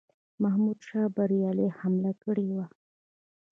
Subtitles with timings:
[0.41, 2.65] محمودشاه بریالی حمله کړې وه.